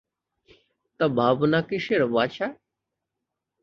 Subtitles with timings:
[0.99, 2.47] তা ভাবনা কিসের বাছা।